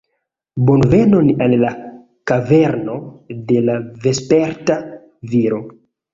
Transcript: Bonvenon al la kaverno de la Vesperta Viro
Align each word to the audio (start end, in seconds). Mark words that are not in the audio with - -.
Bonvenon 0.69 1.29
al 1.45 1.53
la 1.63 1.73
kaverno 2.31 2.97
de 3.53 3.63
la 3.69 3.77
Vesperta 4.09 4.81
Viro 5.37 5.63